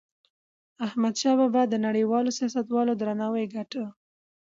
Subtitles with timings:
[0.85, 3.83] احمدشاه بابا د نړیوالو سیاستوالو درناوی ګاټه.